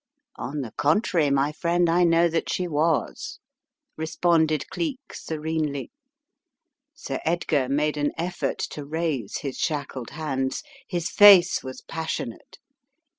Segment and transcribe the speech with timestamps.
[0.37, 3.37] "On the contrary, my friend, I know that she was,"
[3.95, 5.91] responded Cleek, serenely.
[6.95, 10.63] Sir Edgar made an effort to raise his shackled hands.
[10.87, 12.57] His face was passionate.